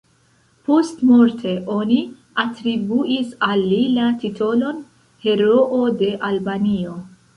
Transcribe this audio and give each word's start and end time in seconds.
Postmorte 0.67 1.51
oni 1.73 1.97
atribuis 2.43 3.35
al 3.49 3.61
li 3.75 3.83
la 3.99 4.07
titolon 4.25 4.81
"Heroo 5.27 5.83
de 6.01 6.11
Albanio". 6.31 6.97